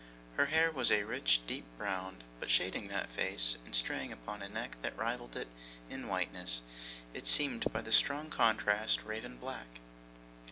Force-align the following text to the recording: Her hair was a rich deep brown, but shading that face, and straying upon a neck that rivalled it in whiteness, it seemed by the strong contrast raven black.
Her 0.35 0.47
hair 0.47 0.71
was 0.71 0.89
a 0.89 1.03
rich 1.03 1.41
deep 1.45 1.63
brown, 1.77 2.23
but 2.39 2.49
shading 2.49 2.87
that 2.87 3.11
face, 3.11 3.57
and 3.63 3.75
straying 3.75 4.11
upon 4.11 4.41
a 4.41 4.49
neck 4.49 4.77
that 4.81 4.97
rivalled 4.97 5.35
it 5.35 5.47
in 5.91 6.07
whiteness, 6.07 6.63
it 7.13 7.27
seemed 7.27 7.71
by 7.71 7.81
the 7.81 7.91
strong 7.91 8.31
contrast 8.31 9.03
raven 9.03 9.37
black. 9.37 9.79